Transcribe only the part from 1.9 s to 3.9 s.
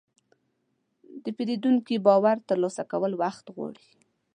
باور ترلاسه کول وخت غواړي.